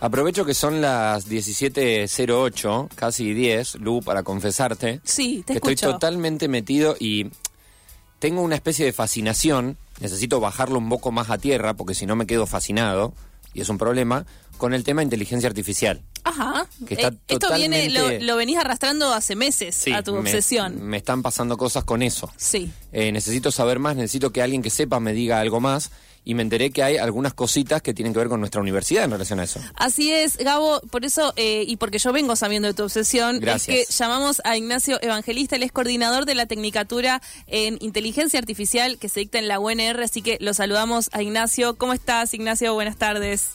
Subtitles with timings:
[0.00, 6.48] Aprovecho que son las 17.08, casi 10, Lu, para confesarte Sí, te que estoy totalmente
[6.48, 7.28] metido y
[8.18, 12.14] tengo una especie de fascinación, necesito bajarlo un poco más a tierra porque si no
[12.14, 13.14] me quedo fascinado,
[13.54, 14.26] y es un problema,
[14.58, 16.02] con el tema inteligencia artificial.
[16.24, 16.66] Ajá.
[16.86, 20.18] Que está Eh, esto viene, lo, totalmente- lo venís arrastrando hace meses a tu me-
[20.20, 20.78] obsesión.
[20.86, 22.30] Me están pasando cosas con eso.
[22.36, 22.70] Sí.
[22.92, 25.90] Eh, necesito saber más, necesito que alguien que sepa me diga algo más
[26.26, 29.12] y me enteré que hay algunas cositas que tienen que ver con nuestra universidad en
[29.12, 29.60] relación a eso.
[29.76, 33.76] Así es, Gabo, por eso, eh, y porque yo vengo sabiendo de tu obsesión, Gracias.
[33.78, 38.98] es que llamamos a Ignacio Evangelista, él es coordinador de la Tecnicatura en Inteligencia Artificial
[38.98, 41.76] que se dicta en la UNR, así que lo saludamos a Ignacio.
[41.76, 42.74] ¿Cómo estás, Ignacio?
[42.74, 43.50] Buenas tardes.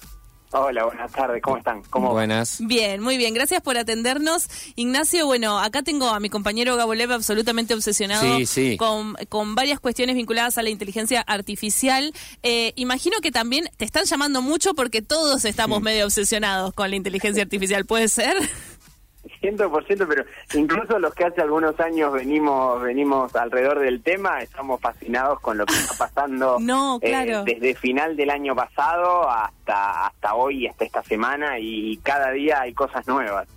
[0.54, 1.82] Hola, buenas tardes, ¿cómo están?
[1.90, 2.58] ¿Cómo Buenas.
[2.59, 4.50] Bien, muy bien, gracias por atendernos.
[4.76, 8.78] Ignacio, bueno, acá tengo a mi compañero Gabo Lev absolutamente obsesionado Sí, sí.
[8.78, 12.14] Con, con varias cuestiones vinculadas a la inteligencia artificial.
[12.44, 16.98] Eh, imagino que también te están llamando mucho porque todos estamos medio obsesionados con la
[16.98, 18.36] inteligencia artificial, ¿puede ser?
[19.41, 24.42] Ciento por ciento, pero incluso los que hace algunos años venimos venimos alrededor del tema,
[24.42, 27.44] estamos fascinados con lo que está pasando No, eh, claro.
[27.44, 32.73] desde final del año pasado hasta hasta hoy, hasta esta semana, y cada día hay
[32.73, 33.47] cosas nuevas.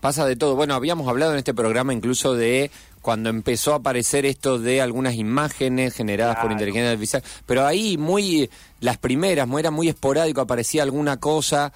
[0.00, 0.56] Pasa de todo.
[0.56, 5.14] Bueno, habíamos hablado en este programa incluso de cuando empezó a aparecer esto de algunas
[5.14, 8.50] imágenes generadas por inteligencia artificial, pero ahí muy
[8.80, 11.72] las primeras, muy, era muy esporádico, aparecía alguna cosa,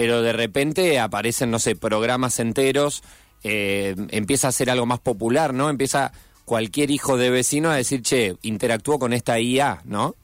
[0.00, 3.02] pero de repente aparecen, no sé, programas enteros,
[3.44, 5.68] eh, empieza a ser algo más popular, ¿no?
[5.68, 6.12] Empieza
[6.46, 10.14] cualquier hijo de vecino a decir, che, interactúo con esta IA, ¿no?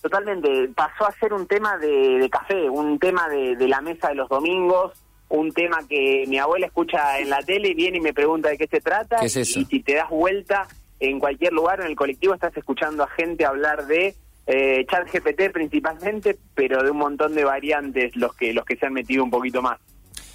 [0.00, 4.08] Totalmente, pasó a ser un tema de, de café, un tema de, de la mesa
[4.08, 4.94] de los domingos,
[5.28, 8.56] un tema que mi abuela escucha en la tele y viene y me pregunta de
[8.56, 9.16] qué se trata.
[9.20, 9.60] ¿Qué es y- eso?
[9.60, 10.68] Y, si te das vuelta
[11.00, 14.14] en cualquier lugar en el colectivo estás escuchando a gente hablar de
[14.50, 18.86] eh, chat GPT principalmente, pero de un montón de variantes los que los que se
[18.86, 19.78] han metido un poquito más.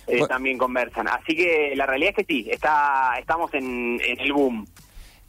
[0.07, 0.27] eh, Bueno.
[0.27, 1.07] también conversan.
[1.07, 4.66] Así que la realidad es que sí, está estamos en, en el boom.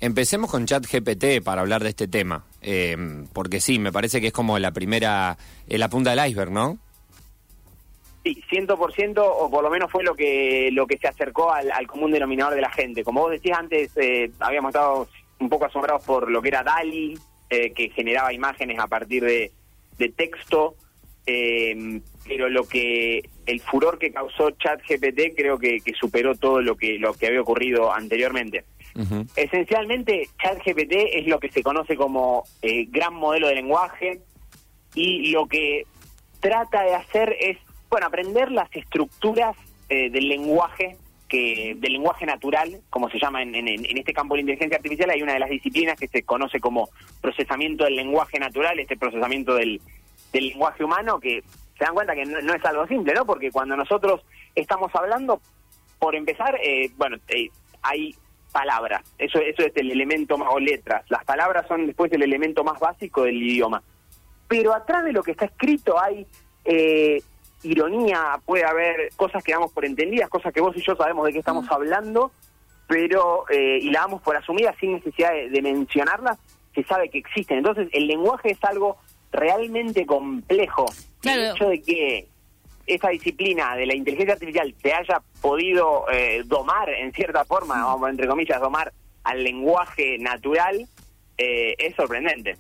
[0.01, 2.95] Empecemos con ChatGPT para hablar de este tema, eh,
[3.33, 6.77] porque sí, me parece que es como la primera, eh, la punta del iceberg, ¿no?
[8.23, 11.87] Sí, 100% o por lo menos fue lo que lo que se acercó al, al
[11.87, 13.03] común denominador de la gente.
[13.05, 15.09] Como vos decías antes, eh, habíamos estado
[15.39, 17.17] un poco asombrados por lo que era DALI,
[17.51, 19.53] eh, que generaba imágenes a partir de,
[19.99, 20.75] de texto,
[21.27, 26.77] eh, pero lo que el furor que causó ChatGPT creo que, que superó todo lo
[26.77, 28.65] que lo que había ocurrido anteriormente.
[28.95, 29.27] Ujú.
[29.37, 34.21] Esencialmente, ChatGPT es lo que se conoce como eh, gran modelo de lenguaje
[34.95, 35.85] y lo que
[36.41, 37.59] trata de hacer es,
[37.91, 39.55] bueno, aprender las estructuras
[39.89, 40.97] eh, del lenguaje
[41.29, 44.77] que del lenguaje natural, como se llama en, en- en este campo de la inteligencia
[44.77, 46.89] artificial, hay una de las disciplinas que se conoce como
[47.21, 49.81] procesamiento del lenguaje natural, este procesamiento del,
[50.33, 51.43] del lenguaje humano, que
[51.79, 53.27] se dan cuenta que no, es algo simple, ¿no?
[53.27, 54.23] Porque cuando nosotros
[54.55, 55.41] estamos hablando,
[55.99, 57.49] por empezar, eh, bueno, eh,
[57.83, 58.15] hay
[58.53, 62.65] palabras, eso, eso es el elemento más, o letras, las palabras son después el elemento
[62.65, 63.83] más básico del idioma.
[64.49, 66.25] Pero atrás de lo que está escrito hay
[66.65, 67.21] eh,
[67.63, 71.33] ironía, puede haber cosas que damos por entendidas, cosas que vos y yo sabemos de
[71.33, 72.31] qué estamos hablando,
[72.87, 76.39] pero, eh, y la damos por asumidas sin necesidad de, de mencionarlas,
[76.75, 77.59] se sabe que existen.
[77.59, 78.99] Entonces, el lenguaje es algo
[79.33, 80.87] realmente complejo.
[81.21, 81.43] Claro.
[81.43, 82.29] El hecho de que
[82.87, 88.09] esta disciplina de la inteligencia artificial se haya podido eh, domar, en cierta forma, vamos,
[88.09, 88.93] entre comillas, domar
[89.25, 90.87] al lenguaje natural,
[91.37, 92.57] eh, es sorprendente.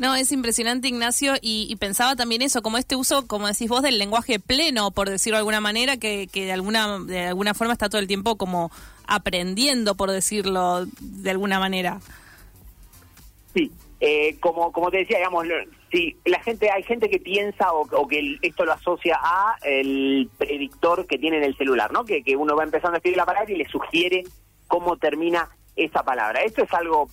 [0.00, 3.82] No, es impresionante, Ignacio, y, y pensaba también eso, como este uso, como decís vos,
[3.82, 7.90] del lenguaje pleno, por decirlo de alguna manera, que, de alguna de alguna forma está
[7.90, 8.72] todo el tiempo como
[9.06, 12.00] aprendiendo, por decirlo de alguna manera.
[13.52, 15.44] Sí, eh, como como te decía, digamos,
[15.92, 20.30] sí, la gente hay gente que piensa o, o que esto lo asocia a el
[20.38, 22.06] predictor que tiene en el celular, ¿no?
[22.06, 24.24] Que, que uno va empezando a escribir la palabra y le sugiere
[24.66, 26.40] cómo termina esa palabra.
[26.40, 27.10] Esto es algo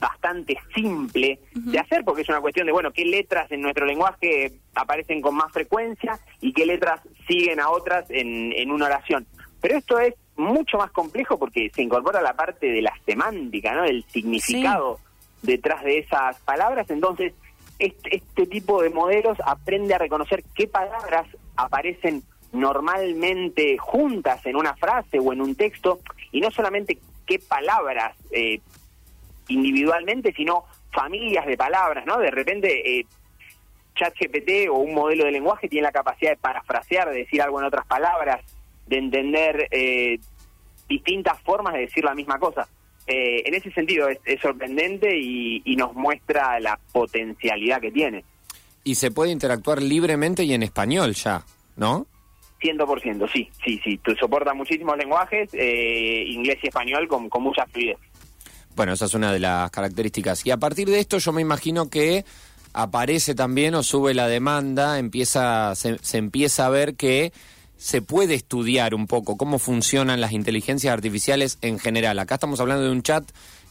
[0.00, 4.52] bastante simple de hacer porque es una cuestión de, bueno, qué letras en nuestro lenguaje
[4.74, 9.26] aparecen con más frecuencia y qué letras siguen a otras en, en una oración.
[9.60, 13.82] Pero esto es mucho más complejo porque se incorpora la parte de la semántica, ¿no?
[13.82, 14.98] Del significado
[15.42, 16.88] detrás de esas palabras.
[16.90, 17.34] Entonces,
[17.78, 21.26] este, este tipo de modelos aprende a reconocer qué palabras
[21.56, 22.22] aparecen
[22.52, 26.00] normalmente juntas en una frase o en un texto
[26.32, 28.60] y no solamente qué palabras eh,
[29.50, 32.18] individualmente, sino familias de palabras, ¿no?
[32.18, 33.06] De repente, eh,
[33.94, 37.66] ChatGPT o un modelo de lenguaje tiene la capacidad de parafrasear, de decir algo en
[37.66, 38.40] otras palabras,
[38.86, 40.18] de entender eh,
[40.88, 42.68] distintas formas de decir la misma cosa.
[43.06, 48.24] Eh, en ese sentido es, es sorprendente y, y nos muestra la potencialidad que tiene.
[48.84, 51.44] Y se puede interactuar libremente y en español ya,
[51.76, 52.06] ¿no?
[52.60, 53.98] 100%, sí, sí, sí.
[53.98, 57.98] Tú soporta muchísimos lenguajes, eh, inglés y español, con, con mucha fluidez.
[58.76, 60.46] Bueno, esa es una de las características.
[60.46, 62.24] Y a partir de esto yo me imagino que
[62.72, 67.32] aparece también o sube la demanda, empieza, se, se empieza a ver que
[67.76, 72.18] se puede estudiar un poco cómo funcionan las inteligencias artificiales en general.
[72.18, 73.24] Acá estamos hablando de un chat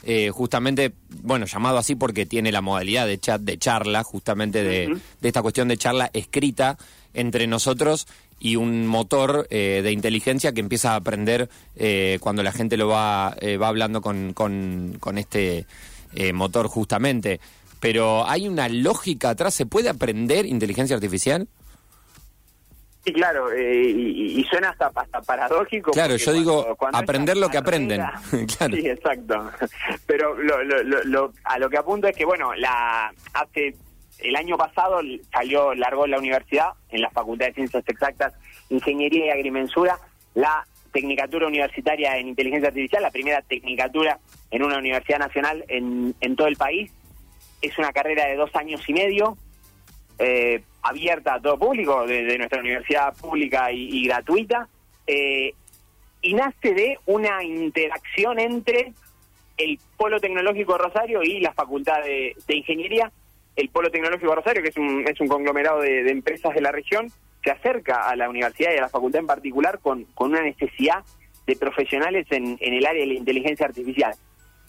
[0.04, 4.98] eh, justamente, bueno, llamado así porque tiene la modalidad de chat de charla, justamente de,
[5.22, 6.78] de esta cuestión de charla escrita
[7.14, 8.08] entre nosotros
[8.40, 12.88] y un motor eh, de inteligencia que empieza a aprender eh, cuando la gente lo
[12.88, 15.66] va, eh, va hablando con, con, con este
[16.14, 17.40] eh, motor justamente.
[17.80, 21.48] Pero hay una lógica atrás, ¿se puede aprender inteligencia artificial?
[23.06, 25.92] Sí, claro, eh, y, y suena hasta, hasta paradójico.
[25.92, 28.02] Claro, yo digo, cuando- aprender lo que aprenden.
[28.58, 28.76] Claro.
[28.76, 29.50] Sí, exacto.
[30.06, 33.74] Pero lo, lo- lo- lo- a lo que apunto es que, bueno, la hace
[34.22, 35.02] el año pasado
[35.32, 38.34] salió, largó la universidad, en la Facultad de Ciencias Exactas,
[38.70, 39.98] Ingeniería y Agrimensura,
[40.36, 44.20] la Tecnicatura Universitaria en Inteligencia Artificial, la primera tecnicatura
[44.52, 46.92] en una universidad nacional en, todo el país.
[47.62, 49.38] Es una carrera de dos años y medio,
[50.18, 54.68] eh, abierta a todo público, de, nuestra universidad pública y, gratuita,
[55.08, 55.54] eh,
[56.22, 58.94] y nace de una interacción entre
[59.58, 63.12] el Polo Tecnológico de Rosario y la Facultad de Ingeniería.
[63.60, 66.62] El Polo Tecnológico de Rosario, que es un, es un conglomerado de, de empresas de
[66.62, 67.08] la región,
[67.44, 71.04] se acerca a la universidad y a la facultad en particular con, con una necesidad
[71.46, 74.14] de profesionales en, en el área de la inteligencia artificial.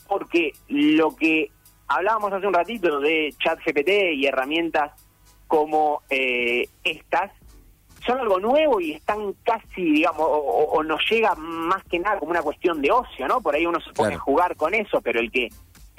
[0.09, 1.51] Porque lo que
[1.87, 4.93] hablábamos hace un ratito de ChatGPT y herramientas
[5.47, 7.33] como eh, estas
[8.07, 12.41] son algo nuevo y están casi, digamos, o, nos llega más que nada como una
[12.43, 13.41] cuestión de ocio, ¿no?
[13.43, 14.17] Por ahí uno se pone Claro.
[14.17, 15.49] a jugar con eso, pero el que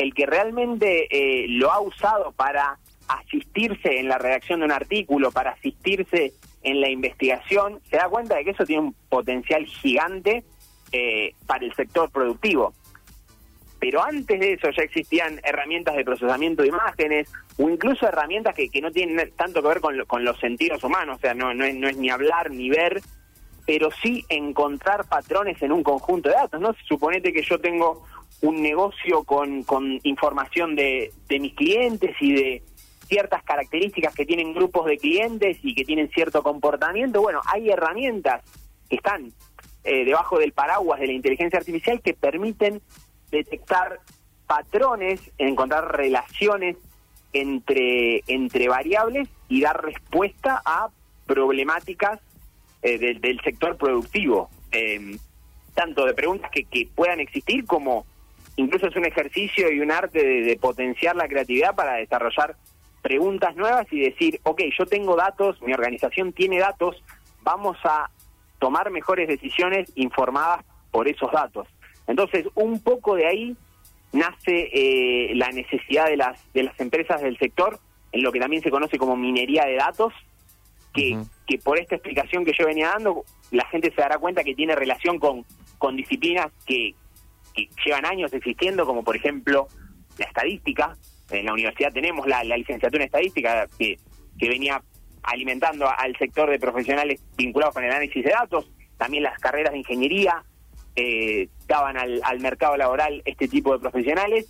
[0.02, 2.78] el que realmente eh, lo ha usado para
[3.08, 6.34] asistirse en la redacción de un artículo, para asistirse
[6.64, 10.44] en la investigación, se da cuenta de que eso tiene un potencial gigante
[10.92, 12.74] eh, para el sector productivo
[13.80, 17.28] pero antes de eso ya existían herramientas de procesamiento de imágenes
[17.58, 20.84] o incluso herramientas que, que no tienen tanto que ver con, lo- con los sentidos
[20.84, 23.02] humanos, o sea, no, no es ni hablar ni ver,
[23.66, 26.76] pero sí encontrar patrones en un conjunto de datos, ¿no?
[26.88, 28.06] Suponete que yo tengo
[28.42, 32.64] un negocio con, con información de, de mis clientes y de
[33.08, 38.42] ciertas características que tienen grupos de clientes y que tienen cierto comportamiento, bueno, hay herramientas
[38.90, 39.32] que están
[39.84, 42.82] eh, debajo del paraguas de la inteligencia artificial que permiten
[43.32, 44.00] detectar
[44.48, 46.78] patrones, encontrar relaciones
[47.34, 50.90] entre, entre variables y dar respuesta a
[51.26, 52.20] problemáticas
[52.82, 55.18] eh, del- sector productivo, eh,
[55.74, 58.06] tanto de preguntas que, que puedan existir como
[58.62, 62.56] incluso es un ejercicio y un arte de, de potenciar la creatividad para desarrollar
[63.02, 67.04] preguntas nuevas y decir, ok, yo tengo datos, mi organización tiene datos,
[67.42, 68.10] vamos a
[68.60, 71.68] tomar mejores decisiones informadas por esos datos.
[72.08, 73.56] Entonces, un poco de ahí
[74.14, 77.80] nace eh, la necesidad de las, de las empresas del sector,
[78.12, 80.14] en lo que también se conoce como minería de datos,
[80.94, 81.18] que,
[81.48, 84.76] que por esta explicación que yo venía dando, la gente se dará cuenta que tiene
[84.76, 85.46] relación con,
[85.78, 86.94] con disciplinas que,
[87.54, 89.68] que llevan años existiendo, como por ejemplo
[90.18, 90.96] la estadística.
[91.30, 93.98] En la universidad tenemos la, licenciatura en estadística que,
[94.38, 94.82] que venía
[95.24, 99.80] alimentando al sector de profesionales vinculados con el análisis de datos, también las carreras de
[99.80, 100.44] ingeniería
[100.96, 104.48] eh, daban al, al mercado laboral este tipo de profesionales.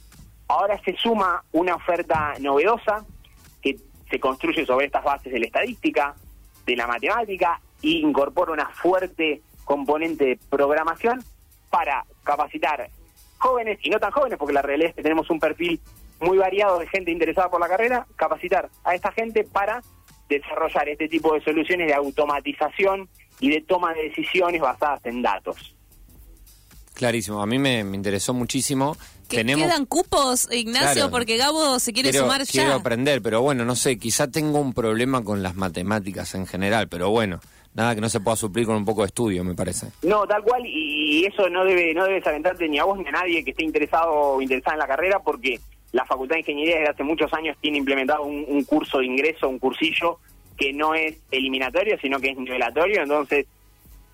[0.48, 3.06] Ahora se suma una oferta novedosa
[3.62, 3.78] que
[4.10, 6.16] se construye sobre estas bases de la estadística,
[6.66, 11.24] de la matemática, e incorpora una fuerte componente de programación
[11.70, 12.90] para capacitar
[13.38, 15.80] jóvenes y no tan jóvenes, porque la realidad es que tenemos un perfil
[16.20, 19.82] muy variado de gente interesada por la carrera, capacitar a esta gente para
[20.30, 23.10] desarrollar este tipo de soluciones de automatización
[23.40, 25.76] y de toma de decisiones basadas en datos.
[26.94, 28.96] Clarísimo, a mí me, me interesó muchísimo.
[29.28, 31.10] Que Tenemos quedan cupos, Ignacio, Claro.
[31.12, 34.74] porque Gabo se quiere quiero, sumar quiero aprender, pero bueno, no sé, quizá tengo un
[34.74, 37.40] problema con las matemáticas en general, pero bueno,
[37.74, 39.88] nada que no se pueda suplir con un poco de estudio, me parece.
[40.04, 43.12] No, tal cual, y eso no debe no debes alentarte ni a vos ni a
[43.12, 45.60] nadie que esté interesado o interesada en la carrera, porque
[45.92, 49.50] la Facultad de Ingeniería desde hace muchos años tiene implementado un, un curso de ingreso,
[49.50, 50.20] un cursillo
[50.58, 53.48] que no es eliminatorio, sino que es nivelatorio, entonces,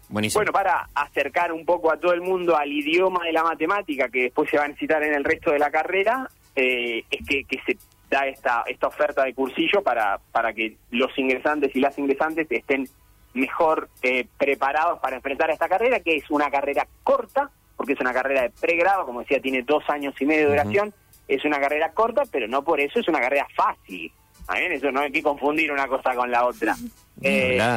[0.10, 0.40] Buenísimo.
[0.40, 4.24] bueno, para acercar un poco a todo el mundo al idioma de la matemática que
[4.24, 7.60] después se va a necesitar en el resto de la carrera, eh, es que, que
[7.66, 7.78] se
[8.10, 12.88] da esta, esta oferta de cursillo para, para que los ingresantes y las ingresantes estén
[13.38, 18.00] mejor eh, preparados para enfrentar a esta carrera, que es una carrera corta, porque es
[18.02, 20.94] una carrera de pregrado, como decía, tiene dos años y medio de duración,
[21.28, 24.12] es una carrera corta, pero no por eso es una carrera fácil.
[24.40, 24.72] ¿está bien?
[24.72, 26.76] Eso no hay que confundir una cosa con la otra.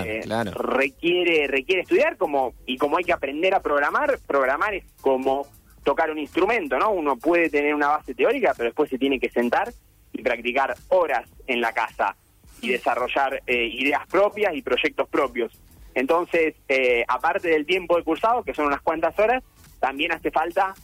[0.06, 0.52] eh, claro.
[0.52, 5.46] requiere requiere estudiar como y como hay que aprender a programar, programar es como
[5.82, 6.90] tocar un instrumento, ¿no?
[6.90, 9.72] Uno puede tener una base teórica, pero después se tiene que sentar
[10.12, 12.16] y practicar horas en la casa
[12.60, 15.52] y desarrollar eh, ideas propias y proyectos propios.
[15.94, 19.42] Entonces, eh, aparte del tiempo de cursado, que son unas cuantas horas,
[19.80, 20.74] también hace falta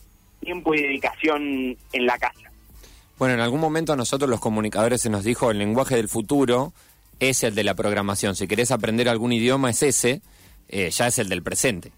[0.40, 2.50] tiempo y dedicación en la casa.
[3.18, 6.72] Bueno, en algún momento a nosotros los comunicadores se nos dijo el lenguaje del futuro
[7.18, 8.36] es el de la programación.
[8.36, 10.20] Si querés aprender algún idioma es ese,
[10.68, 11.92] eh, ya es el del presente.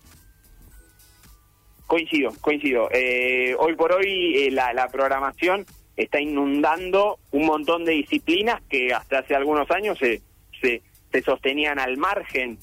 [1.87, 2.88] Coincido, coincido.
[2.92, 5.64] Eh, hoy por hoy eh, la, la, programación
[5.98, 10.22] está inundando un montón de disciplinas que hasta hace algunos años se,
[10.60, 10.80] se,
[11.12, 12.58] se sostenían al margen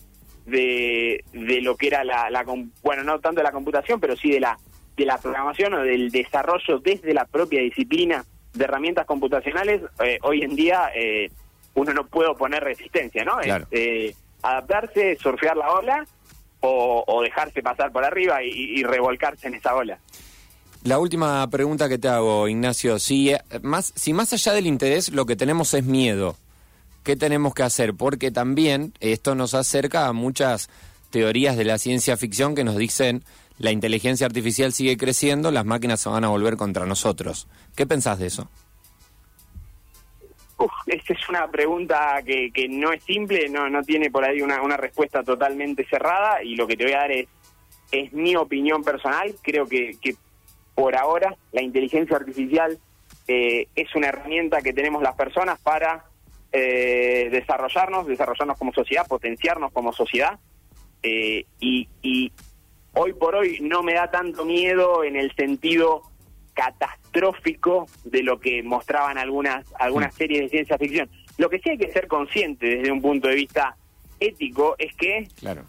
[0.45, 2.43] de, de, lo que era la, la,
[2.81, 4.57] bueno, no tanto de la computación, pero sí de la,
[4.95, 8.23] de la programación o del desarrollo desde la propia disciplina
[8.53, 9.81] de herramientas computacionales.
[10.03, 11.29] Eh, hoy en día eh,
[11.73, 13.37] uno no puede poner resistencia, ¿no?
[13.39, 13.67] Claro.
[13.69, 16.05] Eh, adaptarse, surfear la ola
[16.61, 19.99] o, dejarse pasar por arriba y, revolcarse en esa ola.
[20.85, 25.11] La última pregunta que te hago, Ignacio, si eh, más, si más allá del interés
[25.11, 26.35] lo que tenemos es miedo,
[27.03, 27.95] ¿qué tenemos que hacer?
[27.95, 30.69] Porque también esto nos acerca a muchas
[31.09, 33.23] teorías de la ciencia ficción que nos dicen
[33.57, 37.47] la inteligencia artificial sigue creciendo, las máquinas se van a volver contra nosotros.
[37.75, 38.47] ¿Qué pensás de eso?
[40.59, 44.39] Uf, esta es una pregunta que, que no es simple, no, no tiene por ahí
[44.39, 47.27] una, una respuesta totalmente cerrada y lo que te voy a dar es,
[47.91, 49.33] es mi opinión personal.
[49.41, 50.15] Creo que, que
[50.75, 52.77] por ahora la inteligencia artificial
[53.27, 56.05] eh, es una herramienta que tenemos las personas para
[56.51, 60.39] eh, desarrollarnos, desarrollarnos como sociedad, potenciarnos como sociedad.
[61.01, 62.31] Eh, y, y
[62.93, 66.03] hoy por hoy no me da tanto miedo en el sentido
[66.53, 71.09] catastrófico de lo que mostraban algunas algunas series de ciencia ficción.
[71.37, 73.75] Lo que sí hay que ser consciente desde un punto de vista
[74.19, 75.65] ético es que claro.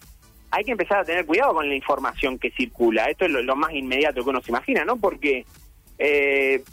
[0.57, 3.05] Hay que empezar a tener cuidado con la información que circula.
[3.11, 4.97] Esto es lo, más inmediato que uno se imagina, ¿no?
[4.97, 5.45] Porque
[5.99, 6.65] eh,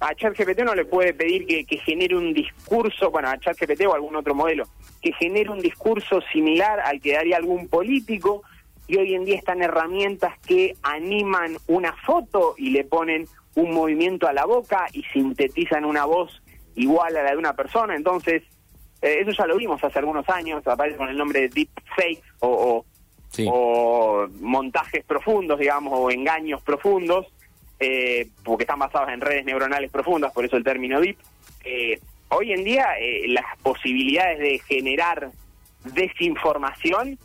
[0.00, 4.16] a ChatGPT no le puede pedir que, genere un discurso, bueno, a ChatGPT o algún
[4.16, 4.64] otro modelo,
[5.00, 8.42] que genere un discurso similar al que daría algún político,
[8.88, 14.26] y hoy en día están herramientas que animan una foto y le ponen un movimiento
[14.26, 16.42] a la boca y sintetizan una voz
[16.74, 17.94] igual a la de una persona.
[17.94, 18.42] Entonces,
[19.02, 22.48] eh, eso ya lo vimos hace algunos años, aparece con el nombre de deepfake o,
[22.48, 22.86] o,
[24.40, 27.26] montajes profundos, digamos, o engaños profundos,
[27.80, 31.16] eh, porque están basados en redes neuronales profundas, por eso el término deep.
[31.64, 31.98] Eh,
[32.28, 32.88] hoy en día
[33.28, 35.30] las posibilidades de generar
[35.84, 37.18] desinformación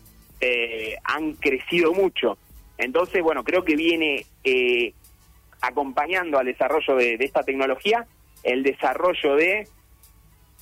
[1.03, 2.37] han crecido mucho.
[2.77, 4.25] Entonces, bueno, creo que viene
[5.61, 8.05] acompañando al desarrollo de, esta tecnología
[8.43, 9.67] el desarrollo de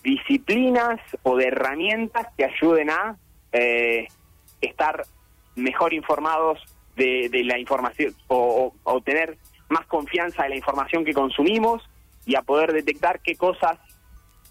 [0.03, 3.17] disciplinas o de herramientas que ayuden a
[3.51, 4.07] eh,
[4.61, 5.03] estar
[5.55, 6.59] mejor informados
[6.95, 9.37] de, la información o, o, tener
[9.69, 11.83] más confianza en la información que consumimos
[12.25, 13.77] y a poder detectar qué cosas,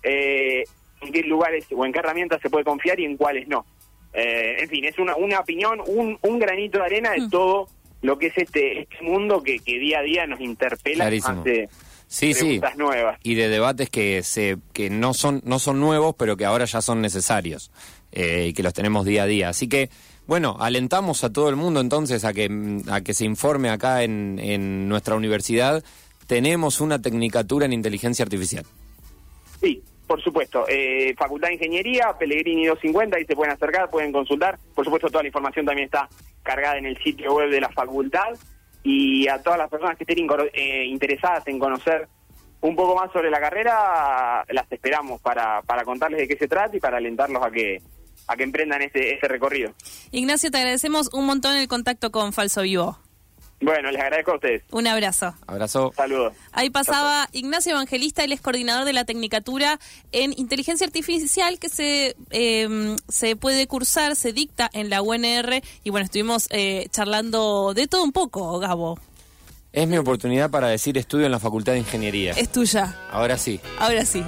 [0.02, 0.64] eh,
[1.00, 3.64] en qué lugares o en qué herramientas se puede confiar y en cuáles no.
[4.12, 7.30] Eh, en fin, es una, una opinión, un, un granito de arena de mm.
[7.30, 7.68] todo
[8.02, 11.68] lo que es este, este mundo que, que día a día nos interpela ante
[12.06, 12.78] sí, preguntas sí.
[12.78, 13.18] nuevas.
[13.22, 16.82] Y de debates que se que no son no son nuevos, pero que ahora ya
[16.82, 17.72] son necesarios
[18.12, 19.48] eh, y que los tenemos día a día.
[19.48, 19.88] Así que
[20.26, 22.48] bueno, alentamos a todo el mundo entonces a que
[22.90, 25.84] a que se informe acá en, en nuestra universidad.
[26.26, 28.64] Tenemos una tecnicatura en inteligencia artificial.
[29.60, 34.58] Sí, por supuesto, eh, Facultad de Ingeniería, Pellegrini 250, ahí se pueden acercar, pueden consultar.
[34.74, 36.08] Por supuesto, toda la información también está
[36.42, 38.34] cargada en el sitio web de la facultad.
[38.82, 42.06] Y a todas las personas que estén eh, interesadas en conocer
[42.60, 46.76] un poco más sobre la carrera, las esperamos para, para contarles de qué se trata
[46.76, 47.80] y para alentarlos a que
[48.26, 49.72] a que emprendan ese, ese recorrido.
[50.14, 52.96] Ignacio, te agradecemos un montón el contacto con Falso Vivo.
[53.60, 54.62] Bueno, les agradezco a ustedes.
[54.70, 55.34] Un abrazo.
[55.46, 55.92] Abrazo.
[55.96, 56.34] Saludos.
[56.52, 59.80] Ahí pasaba Ignacio Evangelista, él es coordinador de la Tecnicatura
[60.12, 65.90] en Inteligencia Artificial que se, eh, se puede cursar, se dicta en la UNR y
[65.90, 69.00] bueno, estuvimos eh, charlando de todo un poco, Gabo.
[69.72, 72.34] Es mi oportunidad para decir estudio en la Facultad de Ingeniería.
[72.34, 72.96] Es tuya.
[73.10, 73.58] Ahora sí.
[73.80, 74.22] Ahora sí.